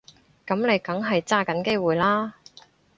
[0.47, 2.33] 噉你梗係揸緊機會啦